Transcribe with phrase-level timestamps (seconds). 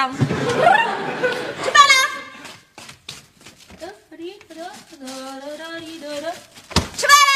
[0.00, 1.92] 吃饭了。
[6.96, 7.30] 吃饭了。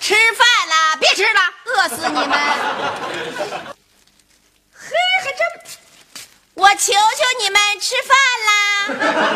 [0.00, 0.96] 吃饭啦！
[1.00, 2.32] 别吃了，饿死你们！
[4.72, 4.90] 嘿，
[5.22, 5.40] 还真……
[6.54, 6.98] 我求求
[7.40, 8.10] 你们吃饭
[8.48, 8.50] 啦！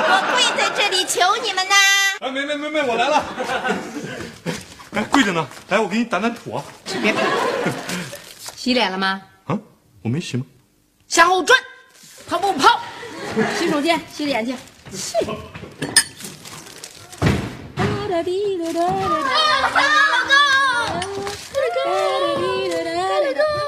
[0.08, 1.74] 我跪在这里求你们呢！
[2.20, 3.24] 哎，没没没没，我来了。
[4.94, 6.64] 哎，跪着呢，来，我给你掸掸土啊。
[7.02, 7.14] 别。
[8.66, 9.22] 洗脸了吗？
[9.44, 9.56] 啊，
[10.02, 10.44] 我没洗吗？
[11.06, 11.56] 向后转，
[12.28, 12.80] 跑步跑？
[13.56, 14.56] 洗手间洗脸去。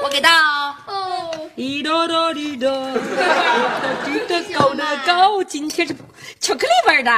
[0.03, 0.29] 我给到。
[1.55, 2.69] 滴答答滴答，
[4.03, 5.95] 滴答高的高，今天是
[6.41, 7.11] 巧克力味儿的，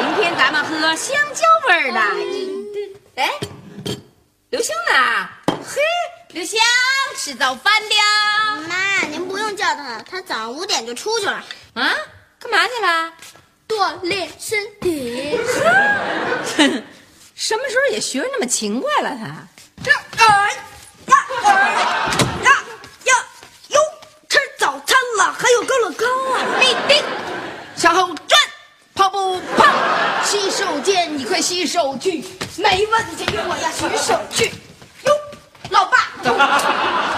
[0.00, 2.00] 明天咱们喝香蕉味儿的。
[3.14, 3.30] 哎，
[4.50, 5.28] 刘星呢？
[5.64, 5.80] 嘿，
[6.30, 6.60] 刘星
[7.16, 8.60] 吃早饭了。
[8.68, 11.94] 妈，您不用叫他，他早上五点就出去了，啊？
[12.38, 13.12] 干嘛去了？
[13.66, 15.38] 锻炼身体。
[17.34, 19.10] 什么时候也学那么勤快了？
[19.16, 19.48] 他
[19.82, 19.90] 这
[20.22, 20.26] 哎
[21.06, 21.50] 呀哎
[22.44, 22.64] 呀
[23.04, 23.14] 呀
[23.68, 23.80] 哟，
[24.28, 26.44] 吃早餐了，还有高乐高啊！
[26.60, 27.02] 立定，
[27.74, 28.38] 向后转，
[28.94, 29.64] 跑步跑，
[30.24, 32.22] 洗手间你快洗手去，
[32.56, 34.52] 没问题，我要洗手去。
[35.04, 35.12] 哟，
[35.70, 36.07] 老爸。
[36.24, 37.17] 哈哈哈哈哈哈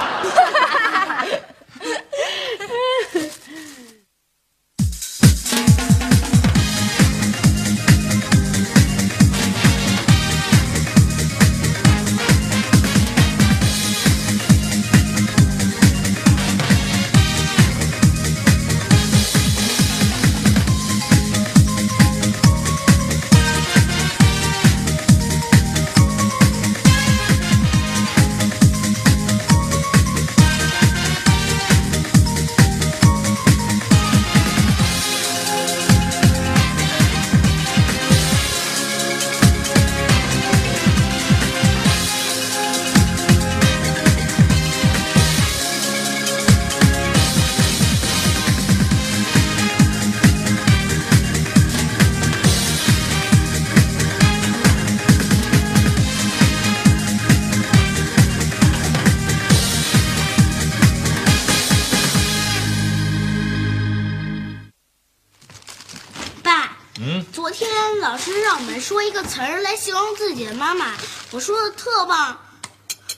[67.02, 67.66] 嗯，昨天
[68.00, 70.92] 老师让我们说一个词儿来形容自己的妈妈，
[71.30, 72.38] 我说的特棒，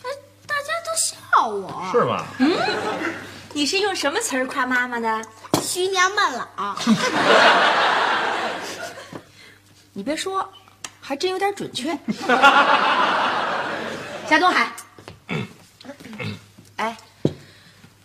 [0.04, 0.08] 哎，
[0.46, 1.16] 大家都笑
[1.48, 2.24] 我，是吗？
[2.38, 2.56] 嗯
[3.54, 5.22] 你是用什么词儿夸妈妈的？
[5.62, 6.46] 徐娘半老。
[9.92, 10.48] 你别说，
[11.00, 11.90] 还真有点准确。
[14.26, 14.72] 夏东海，
[16.76, 16.96] 哎，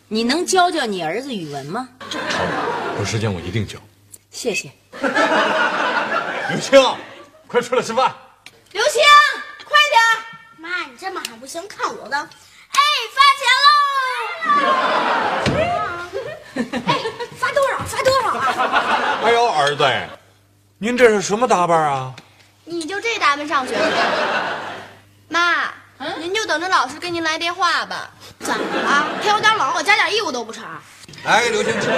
[0.10, 1.88] 你能教教你儿子语文吗？
[3.00, 3.78] 有时间我一定教。
[4.32, 4.70] 谢谢。
[6.50, 6.98] 刘青，
[7.48, 8.14] 快出来吃饭。
[8.72, 9.02] 刘青，
[9.66, 10.02] 快点！
[10.58, 12.18] 妈，你这么喊不行，看我的！
[12.18, 12.80] 哎，
[13.16, 14.58] 发钱喽！
[16.88, 16.90] 哎，
[17.38, 17.80] 发多少？
[17.86, 19.20] 发多少啊？
[19.24, 19.84] 哎呦，儿子，
[20.78, 22.14] 您这是什么打扮啊？
[22.66, 23.82] 你就这打扮上学去？
[25.30, 25.72] 妈，
[26.18, 28.10] 您就等着老师给您来电话吧。
[28.40, 29.08] 怎么了？
[29.22, 30.64] 天有点冷，我加点衣服都不成？
[31.24, 31.94] 哎，刘青，出去。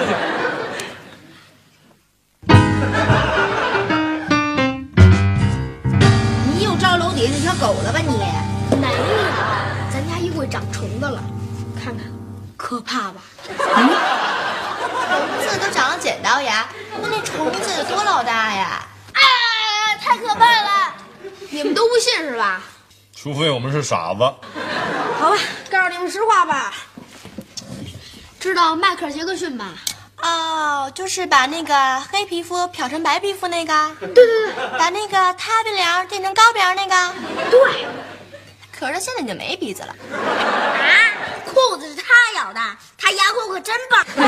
[6.53, 8.07] 你又招楼底下那条狗了吧你？
[8.77, 8.93] 没有，
[9.91, 11.21] 咱家衣柜长虫子了，
[11.83, 12.05] 看看，
[12.55, 13.15] 可怕吧？
[15.41, 16.67] 这都长了剪刀牙，
[17.01, 18.85] 那那虫子有多老大呀？
[19.13, 20.93] 哎，太可怕了！
[21.49, 22.61] 你们都不信是吧？
[23.15, 24.19] 除非我们是傻子。
[25.19, 25.37] 好吧，
[25.69, 26.73] 告诉你们实话吧。
[28.39, 29.73] 知道迈克尔·杰克逊吧？
[30.21, 37.13] 哦，就是把那个黑皮肤漂成白皮肤那个，对对对把那个塌鼻梁变成高鼻梁那个。
[37.49, 37.87] 对，
[38.77, 39.95] 可是他现在已经没鼻子了。
[40.11, 42.59] 啊，裤子是他咬的，
[42.97, 44.05] 他牙口可真棒。
[44.17, 44.25] 哎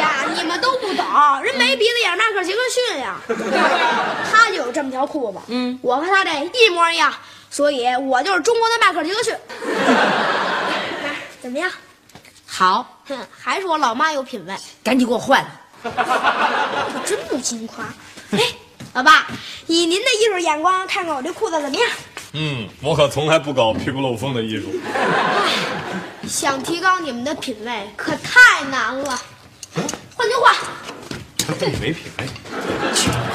[0.00, 1.06] 呀，你们都不懂，
[1.42, 3.16] 人没鼻子眼迈克尔·杰克逊呀，
[4.32, 5.38] 他就有这么条裤子。
[5.46, 7.14] 嗯，我和他这一模一样，
[7.50, 9.32] 所以我就是中国的迈克尔·杰克逊。
[11.40, 11.70] 怎么么样？
[12.46, 15.48] 好，哼，还是我老妈有品位，赶紧给我换了。
[15.82, 17.84] 可真不经夸。
[18.30, 18.38] 哎，
[18.94, 19.26] 老爸，
[19.66, 21.88] 以您的艺术眼光，看看我这裤子怎么样？
[22.32, 24.74] 嗯，我可从来不搞屁股漏风的艺术。
[24.84, 25.50] 哎
[26.26, 29.20] 想提高你们的品味，可太难了。
[30.16, 30.54] 换就换。
[31.60, 32.26] 这你没品味。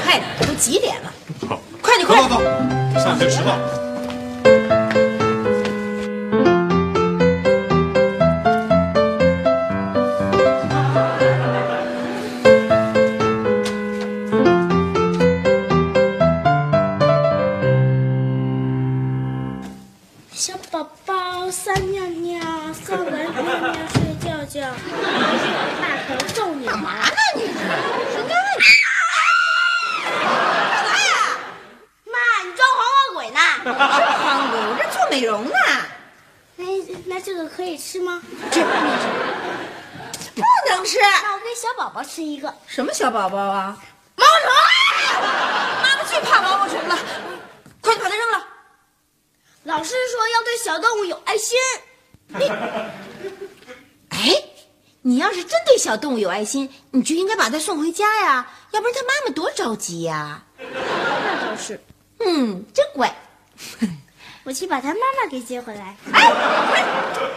[0.04, 1.14] 快点，都几点了？
[1.48, 2.94] 好，快点，快走走点！
[2.96, 3.89] 走，上学迟到。
[55.10, 60.44] 你要是真对小动物有爱心，你就应该把它送回家呀，要不然它妈妈多着急呀。
[60.60, 61.82] 那倒是，
[62.20, 63.12] 嗯，真乖。
[64.46, 65.98] 我去把他妈妈给接回来。
[66.12, 66.32] 哎，
[66.70, 66.86] 快！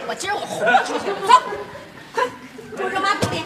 [0.07, 1.33] 我今儿我豁出去，走，
[2.13, 2.23] 快，
[2.77, 3.43] 给我扔马桶里。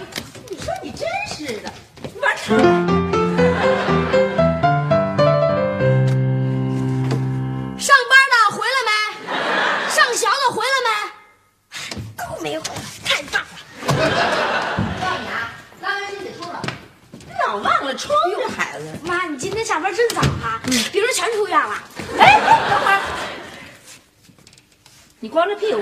[25.37, 25.79] 光着屁股？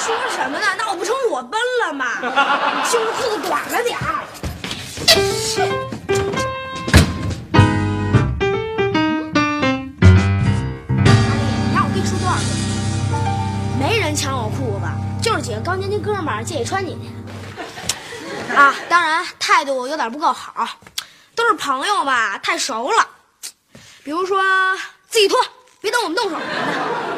[0.00, 0.64] 说什么呢？
[0.78, 2.06] 那我不成裸奔了吗？
[2.90, 4.24] 就是裤子短了点儿。
[11.68, 13.78] 你让我跟你说多少遍？
[13.78, 14.86] 没人抢我裤子，
[15.22, 17.12] 就是几个高年级哥们儿借你穿几天。
[18.56, 20.66] 啊，当然态度有点不够好，
[21.34, 23.06] 都是朋友嘛，太熟了。
[24.02, 24.42] 比如说
[25.10, 25.38] 自己脱，
[25.82, 26.36] 别等我们动手。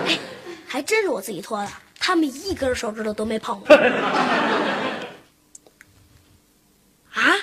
[0.08, 0.18] 哎，
[0.72, 1.68] 还真是我自己脱的，
[1.98, 3.74] 他们一根手指头都没碰过。
[7.12, 7.34] 啊？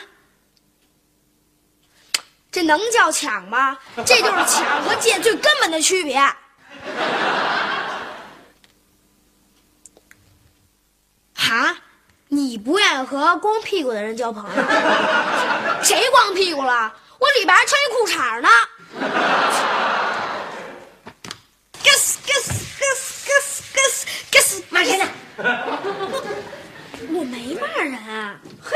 [2.49, 3.77] 这能叫抢吗？
[4.05, 6.15] 这就是抢和借最根本的区别。
[6.15, 6.33] 啊？
[12.29, 14.51] 你不愿意和光屁股的人交朋友？
[15.83, 16.93] 谁光屁股了？
[17.19, 18.47] 我里边还穿一裤衩呢。
[24.69, 25.05] 骂谁呢？
[27.13, 28.39] 我没骂人啊。
[28.61, 28.75] 嘿，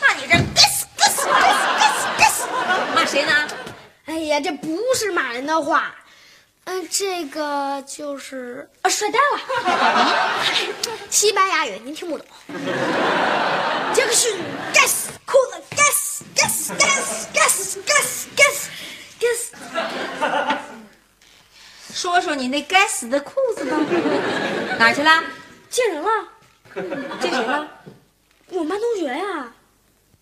[0.00, 2.46] 那你这 gus gus gus gus gus，
[2.94, 3.48] 骂谁呢？
[4.06, 5.94] 哎呀，这不是骂人的话，
[6.64, 9.40] 嗯、这个就是啊，帅呆了。
[11.10, 12.26] 西班牙语您听不懂。
[13.94, 14.36] 杰克逊
[14.72, 18.68] ，gas，裤子，gas，gas gas gas gas gas
[19.20, 19.52] gas，
[21.94, 23.76] 说说你那该死的裤子吧，
[24.78, 25.22] 哪儿去了？
[25.70, 26.08] 借人了，
[27.20, 27.66] 借谁了？
[28.50, 29.48] 我们班同学呀。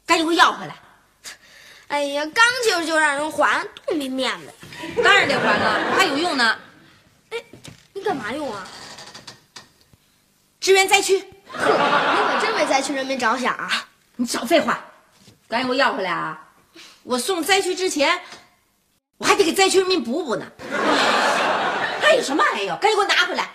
[0.05, 0.77] 赶紧给我要回来！
[1.89, 4.53] 哎呀，刚借就让人还，多没面子！
[5.03, 6.59] 当然得还了，还有用呢。
[7.31, 7.43] 哎
[7.95, 8.69] 你干嘛用啊？
[10.61, 13.89] 支援灾区，你可真为灾区人民着想啊！
[14.17, 14.85] 你少废话，
[15.49, 16.51] 赶紧给我要回来啊！
[17.03, 18.21] 我送灾区之前，
[19.17, 20.45] 我还得给灾区人民补补呢。
[22.13, 22.77] 还有什么还有？
[22.77, 23.49] 赶紧给我拿回来！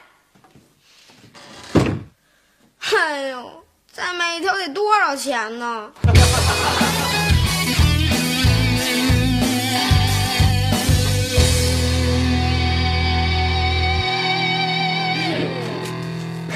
[2.91, 5.91] 哎呦，再买一条得多少钱呢？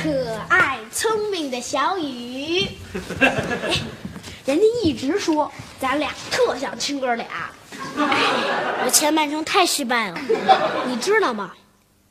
[0.01, 0.09] 可
[0.49, 2.67] 爱聪明的小雨，
[3.21, 3.31] 哎
[4.43, 7.27] 人家一直说咱俩特像亲哥俩。
[7.95, 10.19] 哎，我前半生太失败了，
[10.87, 11.51] 你知道吗？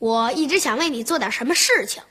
[0.01, 2.03] 我一直想为你做点什么事情。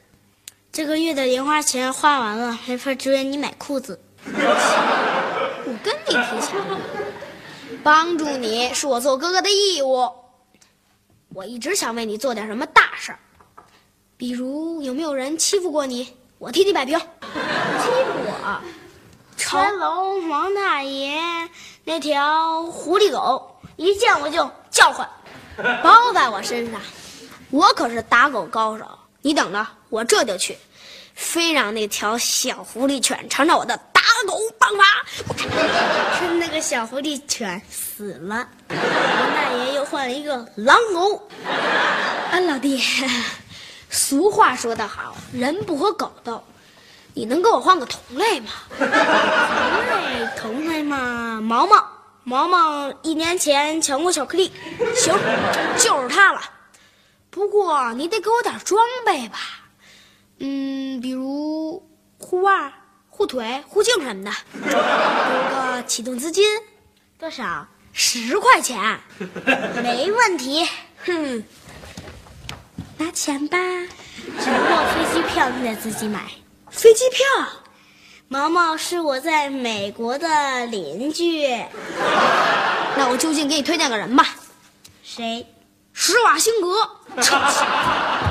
[0.71, 3.99] 这个月的零花钱花完了，没法支援你买裤子。
[4.25, 6.55] 我跟你提钱，
[7.81, 10.07] 帮助你是我做哥哥的义务。
[11.33, 13.17] 我一直想为你做点什么大事儿，
[14.17, 16.95] 比如有没有人欺负过你，我替你摆平。
[16.99, 18.61] 欺负我？
[19.35, 21.19] 乾隆王大爷
[21.85, 25.09] 那条狐狸狗，一见我就叫唤，
[25.81, 26.79] 包在我身上。
[27.49, 28.85] 我可是打狗高手，
[29.21, 30.57] 你等着，我这就去。
[31.15, 34.83] 非让那条小狐狸犬尝尝我的打狗棒法。
[36.17, 38.75] 趁那个小狐狸犬死了，我
[39.35, 41.27] 大爷又换了一个狼狗。
[42.31, 42.81] 啊，老弟，
[43.89, 46.41] 俗话说得好，人不和狗斗，
[47.13, 48.51] 你能给我换个同类吗？
[48.77, 51.85] 同类，同类嘛，毛毛，
[52.23, 54.53] 毛毛一年前抢过巧克力，
[54.95, 55.13] 行，
[55.77, 56.41] 就是他了。
[57.29, 59.37] 不过你得给我点装备吧，
[60.39, 62.73] 嗯，比如护腕、
[63.09, 64.31] 护腿、护颈什么的，
[64.65, 66.43] 有个启动资金，
[67.19, 67.67] 多少？
[67.93, 68.99] 十块钱，
[69.83, 70.67] 没问题。
[71.05, 71.43] 哼，
[72.97, 76.31] 拿钱吧，只不过飞机票你得自己买。
[76.69, 77.25] 飞机票？
[78.27, 81.47] 毛毛是我在美国的邻居。
[82.95, 84.35] 那我就近给你推荐个人吧。
[85.03, 85.45] 谁？
[86.01, 86.69] 施瓦辛格。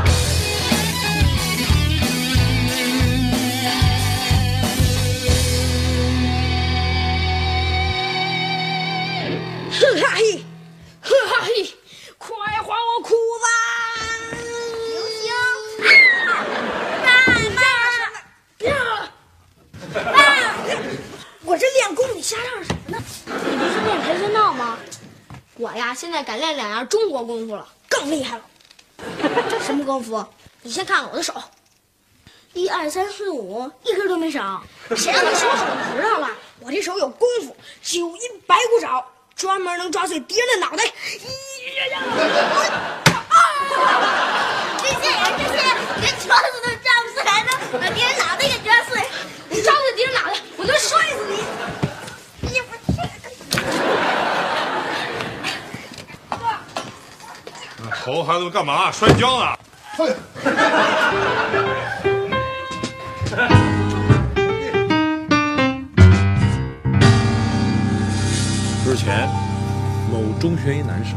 [27.18, 28.42] 两样中国功夫了，更厉害了。
[29.50, 30.24] 这什么功夫？
[30.62, 31.34] 你先看看我的手，
[32.52, 34.62] 一二三四五，一根都没少。
[34.96, 36.30] 谁让你说手指头了？
[36.60, 40.84] 我这手有功夫，九阴白骨爪，专门能抓碎敌人的脑袋。
[40.84, 40.90] 咦
[41.76, 42.02] 呀呀！
[44.80, 45.56] 这些人，这些
[46.00, 49.02] 连桌子都抓不碎，还能把敌人脑袋给抓碎。
[49.48, 51.34] 你抓碎敌人脑袋，我就摔死你！
[52.48, 52.78] 你不是
[58.14, 58.90] 吼孩子们干嘛？
[58.90, 59.46] 摔跤呢？
[68.84, 69.28] 之前，
[70.10, 71.14] 某中学一男生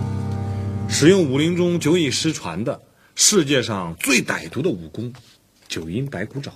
[0.90, 2.82] 使用武林中久已失传的
[3.16, 5.14] 世界上最歹毒的武功——
[5.70, 6.52] 九阴白骨爪，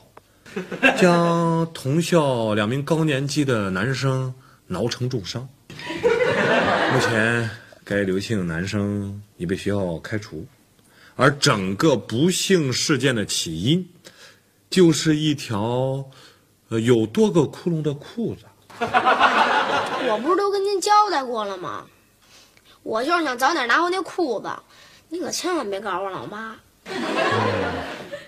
[0.99, 4.33] 将同校两名高年级的男生
[4.67, 5.47] 挠成重伤。
[6.91, 7.49] 目前，
[7.85, 10.45] 该刘姓男生已被学校开除，
[11.15, 13.89] 而整个不幸事件的起因，
[14.69, 16.09] 就是一条
[16.69, 18.45] 呃有多个窟窿的裤子。
[20.07, 21.85] 我不是都跟您交代过了吗？
[22.83, 24.49] 我就是想早点拿回那裤子，
[25.09, 26.55] 你可千万别告诉我老妈。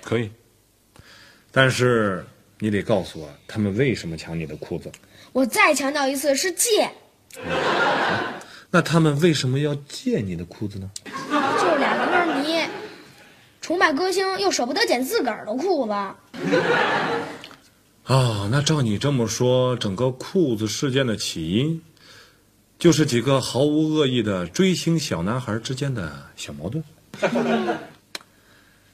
[0.02, 0.32] 可以，
[1.52, 2.26] 但是
[2.58, 4.92] 你得告诉我他们为什么抢你的裤子。
[5.32, 6.90] 我再强调一次，是借，
[8.78, 10.88] 那他们为什么要借你的裤子呢？
[11.04, 12.64] 就是俩歌迷，
[13.60, 15.92] 崇拜歌星又舍不得捡自个儿的裤子。
[18.04, 21.82] 啊，那照你这么说，整个裤子事件的起因，
[22.78, 26.84] 就是几个毫无恶意的追星小男孩之间的小矛盾。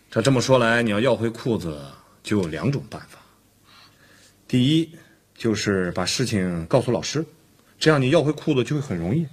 [0.09, 1.77] 这这么说来，你要要回裤子，
[2.23, 3.19] 就有两种办法。
[4.47, 4.89] 第一，
[5.35, 7.25] 就是把事情告诉老师，
[7.77, 9.27] 这样你要回裤子就会很容易。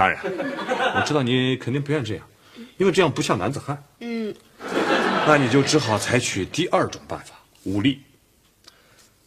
[0.00, 0.18] 爸，当然，
[0.96, 2.26] 我知道你肯定不愿这样，
[2.78, 3.84] 因为这样不像男子汉。
[3.98, 4.34] 嗯，
[5.26, 8.00] 那你就只好采取第二种办法，武力。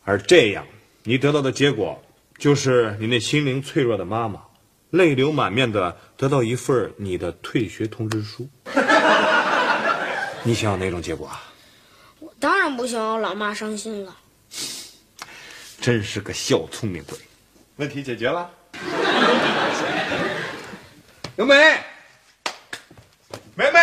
[0.03, 0.65] 而这样，
[1.03, 2.03] 你得到的结果
[2.39, 4.41] 就是你那心灵脆弱的妈妈，
[4.89, 8.49] 泪流满面的得到一份你的退学通知书。
[10.43, 11.53] 你想要哪种结果啊？
[12.19, 14.17] 我当然不想让老妈伤心了。
[15.79, 17.17] 真是个小聪明鬼。
[17.75, 18.49] 问题解决了。
[21.35, 21.55] 刘梅，
[23.55, 23.79] 梅梅。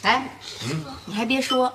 [0.00, 0.26] 哎，
[1.04, 1.70] 你还别说，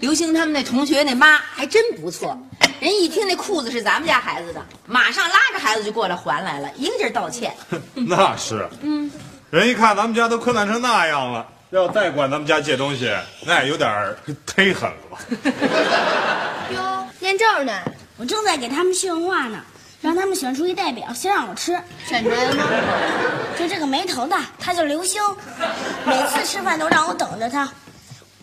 [0.00, 2.36] 刘星他们那同学那妈还真不错。
[2.80, 7.54] 人一听那裤子是咱们家孩子的，马上拉着孩子就过来还来了，一个劲儿道歉。
[7.94, 9.08] 那是，嗯，
[9.48, 13.10] 人一看咱们家都困难成那样了，要再管咱们家借东西，
[13.46, 14.14] 那也有点儿
[14.46, 15.18] 忒狠了吧？
[16.70, 17.72] 哟，念证呢？
[18.18, 19.58] 我正在给他们训话呢，
[20.02, 21.80] 让他们选出一代表，先让我吃。
[22.06, 22.64] 选出来了吗？
[23.58, 25.22] 就这个没头的，他叫刘星，
[26.04, 27.66] 每次吃饭都让我等着他，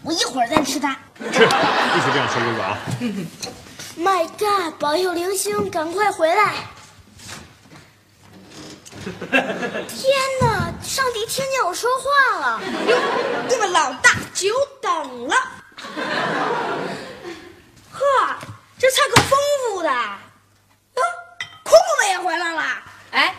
[0.02, 0.98] 我一会儿再吃他。
[1.20, 2.78] 去，不许这样说哥哥啊
[4.00, 4.74] ！My God！
[4.80, 6.56] 保佑刘星赶快回来！
[9.88, 12.62] 天哪，上帝听见我说话了。
[12.88, 12.98] 哟，
[13.48, 14.48] 对吧老大久
[14.82, 15.36] 等了。
[17.92, 18.06] 呵，
[18.78, 19.90] 这菜可丰富的。
[19.90, 20.20] 啊，
[21.64, 22.64] 裤子也回来了。
[23.12, 23.36] 哎，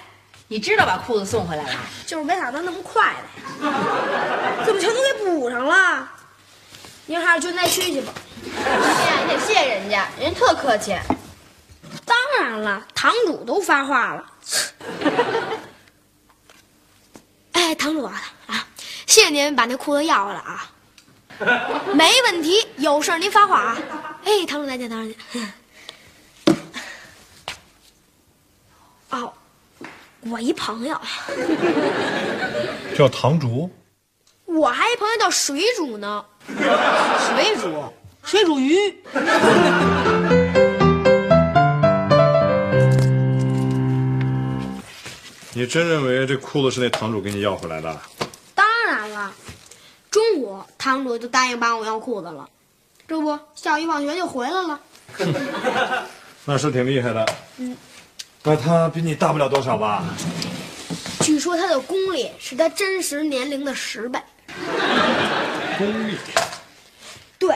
[0.48, 1.78] 你知道把裤子送回来了？
[2.06, 6.08] 就是没想到那么快的，怎么全都给补上了？
[7.06, 8.12] 您还是就再去去吧。
[8.64, 8.70] 哎
[9.06, 10.98] 呀，你得谢人家，人特客气。
[12.04, 14.24] 当然了，堂主都发话了。
[17.80, 18.12] 哎，堂主啊
[18.46, 18.66] 啊，
[19.06, 20.70] 谢谢您把那裤子要回来啊，
[21.94, 23.78] 没问题，有事儿您发话啊。
[24.22, 25.54] 哎，堂主再见，堂主再见。
[29.08, 29.32] 哦，
[30.20, 31.00] 我一朋友，
[32.94, 33.70] 叫堂主。
[34.44, 36.22] 我还一朋友叫水煮呢。
[36.46, 37.90] 水煮，
[38.22, 38.76] 水煮鱼。
[45.60, 48.00] 你真认为这裤子是那堂主给你要回来的？
[48.54, 49.30] 当然了，
[50.10, 52.48] 中午堂主就答应帮我要裤子了，
[53.06, 54.80] 这不下午一放学就回来了。
[56.46, 57.28] 那是挺厉害的。
[57.58, 57.76] 嗯，
[58.42, 60.02] 那他比你大不了多少吧？
[61.20, 64.18] 据说他的功力是他真实年龄的十倍。
[65.76, 66.16] 功力。
[67.38, 67.54] 对，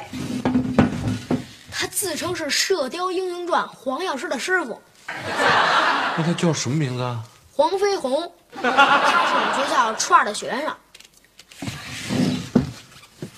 [1.73, 7.25] 他自称是《射雕英雄传》黄药师的师傅那他叫什么名字啊？
[7.57, 10.77] 黄飞鸿，他是我们学校初二的学生。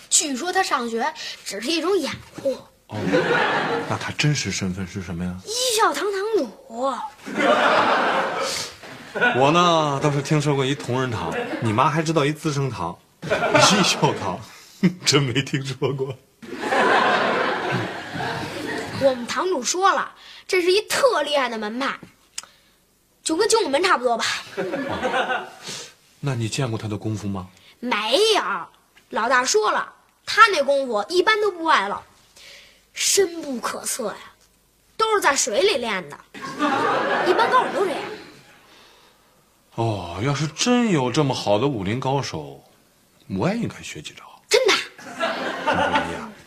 [0.09, 1.13] 据说他上学
[1.45, 2.57] 只是一种掩护。
[2.87, 2.97] 哦，
[3.91, 5.37] 那他真实身份是什么呀？
[5.45, 6.51] 一校堂堂主，
[9.39, 11.31] 我呢倒是听说过一同仁堂，
[11.61, 14.41] 你妈还知道一资生堂，一校堂，
[15.05, 16.17] 真没听说过。
[19.03, 20.11] 我们堂主说了，
[20.49, 22.01] 这是一特厉害的门派，
[23.27, 24.25] 就跟精武门差不多吧。
[26.21, 27.49] 那你见过他的功夫吗？
[27.81, 27.97] 没
[28.37, 28.43] 有，
[29.11, 29.93] 老大说了，
[30.25, 31.97] 他那功夫一般都不外露，
[32.95, 34.17] 深不可测呀，
[34.97, 36.17] 都是在水里练的，
[37.27, 38.01] 一般高手都这样。
[39.75, 42.63] 哦，要是真有这么好的武林高手，
[43.29, 44.23] 我也应该学几招。
[44.49, 44.73] 真的。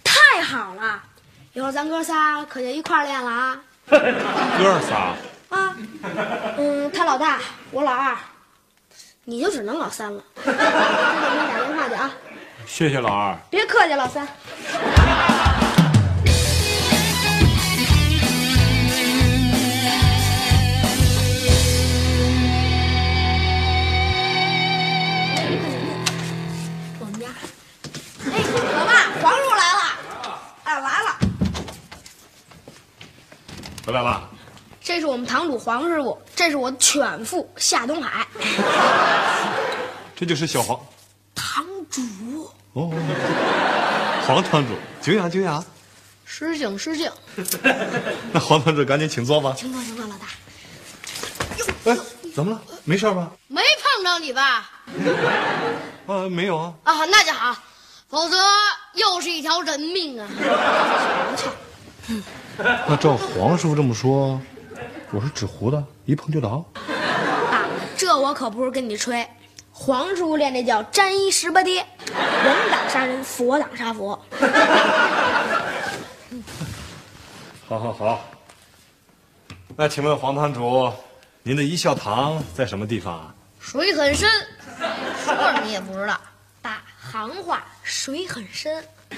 [0.02, 1.04] 太好了！
[1.52, 3.62] 一会儿咱哥仨可就一块儿练了啊！
[3.90, 5.14] 哥仨，
[5.50, 5.76] 啊，
[6.58, 7.40] 嗯，他老大，
[7.72, 8.16] 我老二，
[9.26, 10.24] 你就只能老三了。
[10.36, 12.12] 我给你打电话去啊！
[12.66, 13.36] 谢谢老二。
[13.50, 14.28] 别客气，老三。
[27.00, 27.28] 我们家，
[28.26, 28.34] 哎，
[28.78, 29.82] 老爸，黄叔来了，
[30.64, 31.18] 哎，来了。
[33.86, 34.29] 回来了。
[34.90, 38.28] 这是我们堂主黄师傅，这是我的犬父夏东海。
[40.16, 40.80] 这就是小黄。
[41.36, 42.02] 堂主，
[42.74, 42.92] 哦，
[44.26, 45.64] 黄堂主，久仰久仰。
[46.26, 47.12] 失敬失敬，
[48.34, 49.54] 那黄堂主赶紧请坐吧。
[49.56, 50.26] 请坐请坐，老大。
[51.92, 51.96] 哎，
[52.34, 52.60] 怎么了？
[52.84, 53.30] 没事吧？
[53.48, 54.72] 没碰着你吧？
[56.08, 56.74] 啊，没有啊。
[56.84, 57.56] 啊，那就好，
[58.10, 58.36] 否则
[58.94, 60.28] 又是一条人命啊！
[62.58, 64.42] 那照黄师傅这么说，
[65.12, 66.64] 我是纸糊的，一碰就倒。
[66.76, 67.66] 啊，
[67.98, 69.28] 这我可不是跟你吹，
[69.72, 71.84] 黄师傅练这叫沾衣十八跌，
[72.44, 74.20] 人挡杀人，佛挡杀佛。
[77.68, 78.22] 好好好。
[79.76, 80.94] 那请问黄堂主，
[81.42, 83.34] 您的一笑堂在什么地方啊？
[83.60, 84.30] 水很深，
[85.26, 86.22] 说了你也不知道。
[86.62, 88.84] 大行话，水很深。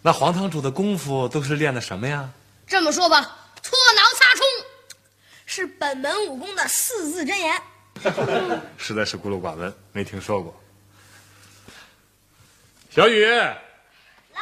[0.00, 2.30] 那黄堂主的功夫都是练的什么呀？
[2.66, 4.46] 这么说吧，搓挠擦冲
[5.46, 7.62] 是本门武功的四字真言。
[8.78, 10.54] 实在是孤陋寡闻，没听说过。
[12.88, 13.50] 小雨，来
[14.34, 14.40] 喽，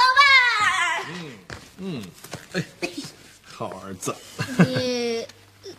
[0.00, 1.06] 老伴。
[1.78, 2.02] 嗯，
[2.52, 2.62] 哎，
[3.44, 4.14] 好儿子，
[4.58, 5.26] 你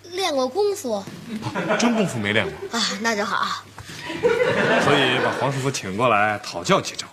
[0.12, 1.04] 练过功夫
[1.80, 2.86] 真功夫没练过，啊？
[3.02, 3.64] 那就好。
[4.84, 7.08] 所以把黄师傅请过来讨教几招，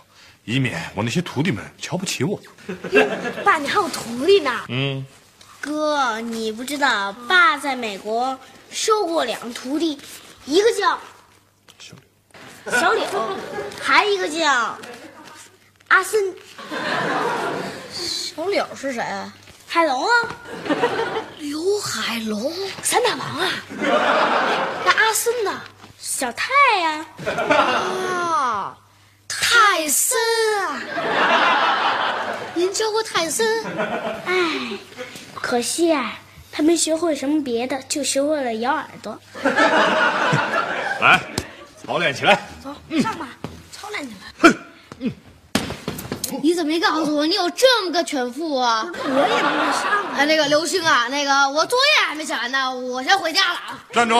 [0.44, 2.40] 以免我那些徒弟们瞧不起我。
[3.44, 4.64] 爸，你还有徒弟呢？
[4.68, 5.06] 嗯，
[5.60, 8.38] 哥，你不知道，爸在美国
[8.70, 9.98] 收过两徒弟，
[10.44, 10.98] 一个叫
[11.78, 12.00] 小雨，
[12.70, 13.06] 小柳，
[13.80, 14.78] 还一个叫
[15.88, 16.34] 阿森。
[17.92, 19.32] 小柳是谁啊？
[19.66, 20.10] 海龙啊，
[21.38, 23.50] 刘海龙，三大王啊！
[24.84, 25.60] 那阿森呢？
[25.98, 27.06] 小泰呀、
[28.08, 28.78] 啊，
[29.26, 30.18] 泰森
[30.60, 30.80] 啊！
[32.54, 33.62] 您教过泰森？
[34.24, 34.78] 哎，
[35.40, 36.18] 可惜啊，
[36.52, 39.18] 他没学会什么别的，就学会了咬耳朵。
[41.00, 41.20] 来，
[41.84, 42.40] 操练起来。
[42.62, 43.28] 走，上吧，
[43.72, 44.52] 操练起来。
[45.00, 45.10] 嗯，
[46.42, 48.84] 你怎么没告诉我你有这么个犬妇啊？
[48.92, 50.16] 我也不会上啊。
[50.16, 53.78] 哎，那个刘星啊，那个我作业还没写完呢，我先回家了啊。
[53.92, 54.16] 站住！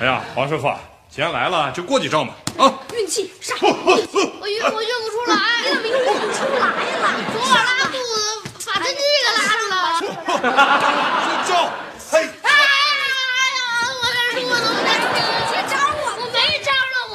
[0.00, 0.72] 哎呀，黄师傅，
[1.10, 2.34] 既然来了，就过几招嘛。
[2.56, 3.72] 啊，运气上，我运
[4.40, 7.04] 我运不出来，你怎么又运不出来了？
[7.32, 8.08] 昨晚拉肚子，
[8.66, 10.52] 把真这个拉上了。
[11.46, 11.70] 招，
[12.10, 12.56] 嘿，哎呀，
[14.00, 14.02] 我
[14.32, 14.88] 这肚子我这
[15.50, 17.14] 别招我，我没招了我。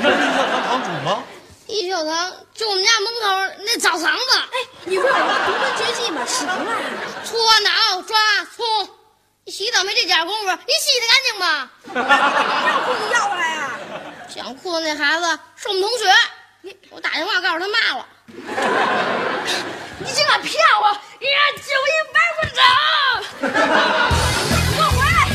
[0.00, 1.08] 那是教堂堂主吗？
[1.66, 3.24] 一小堂就我们家门口
[3.64, 6.22] 那澡堂子，哎，你不是有个独门绝技吗？
[6.26, 6.52] 使出来。
[7.24, 8.16] 搓脑抓
[8.56, 8.88] 葱，
[9.44, 11.70] 你洗澡没这点功夫，你洗的干净吗？
[11.94, 13.70] 要裤子要回来呀、
[14.34, 16.04] 讲裤子那孩子是我们同学，
[16.62, 18.06] 你我打电话告诉他骂了。
[20.00, 20.96] 你竟敢骗我！
[21.20, 22.62] 你让九一白不长！
[23.40, 23.46] 给
[24.78, 25.26] 我回来！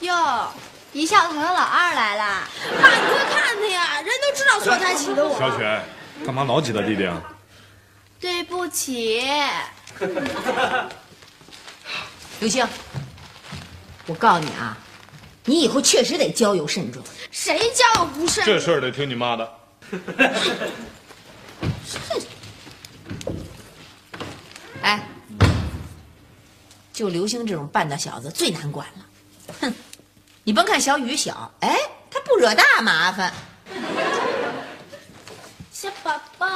[0.00, 0.08] 哟，
[0.92, 2.48] 一笑堂的老二来了。
[2.80, 5.38] 妈，你快看他呀，人都知道所才起的我。
[5.38, 5.80] 小雪，
[6.24, 7.22] 干嘛老挤他弟弟啊？
[8.18, 9.22] 对不起，
[12.40, 12.66] 刘星，
[14.06, 14.76] 我告诉你啊，
[15.44, 17.02] 你以后确实得交友慎重。
[17.30, 18.44] 谁交友不慎？
[18.44, 19.50] 这事儿得听你妈的。
[24.82, 25.08] 哎，
[26.92, 29.06] 就刘星这种半大小子最难管了。
[29.60, 29.74] 哼，
[30.42, 31.78] 你甭看小雨小，哎，
[32.10, 33.32] 他不惹大麻烦。
[35.72, 36.46] 小宝宝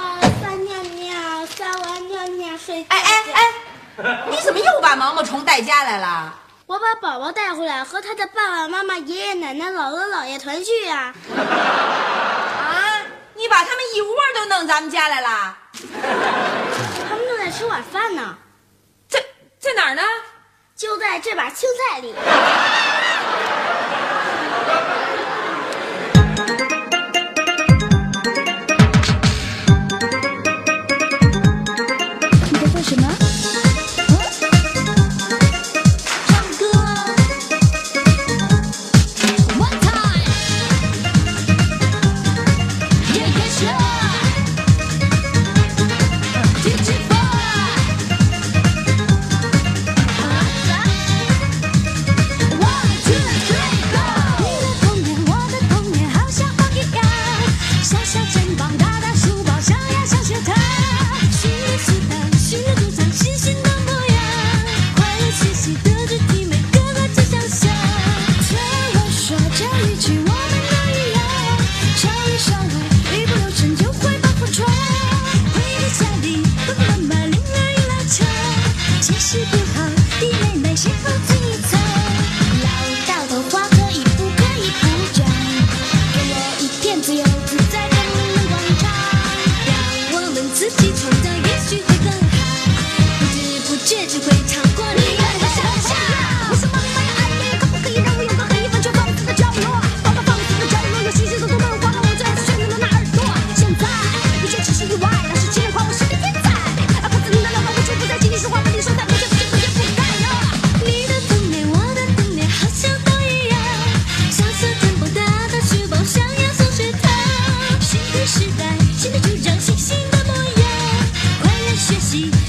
[0.43, 2.89] 撒尿尿，撒完尿尿睡觉。
[2.91, 3.43] 哎哎哎，
[4.31, 6.39] 你怎么又把毛毛虫带家来了？
[6.69, 13.01] 我把宝宝带回来，和他的爸爸妈妈、爷爷奶奶、姥姥姥爷团聚呀、 啊，
[13.35, 15.57] 你把他们一窝都弄咱们家来了？
[17.09, 18.37] 他们正在吃晚饭呢，
[19.09, 19.19] 在
[19.59, 20.03] 在哪儿呢？
[20.77, 22.15] 就在这把青菜里。
[79.29, 79.58] see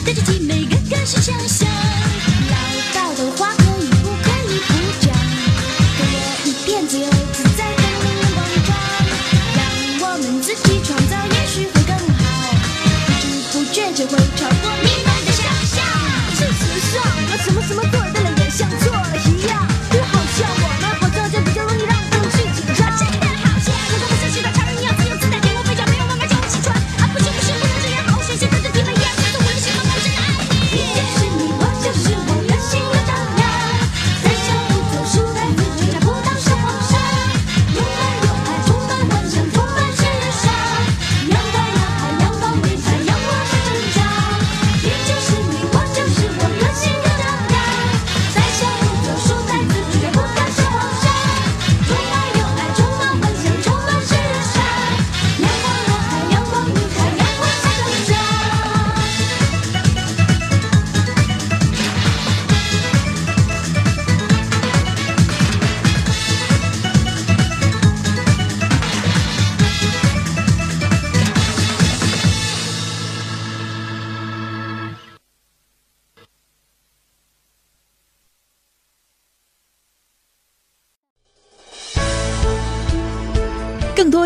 [0.06, 0.49] Did you